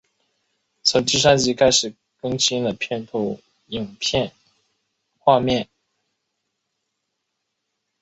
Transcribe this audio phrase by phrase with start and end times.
[0.81, 4.31] 从第十三集开始更新了片头影片
[5.19, 5.69] 画面。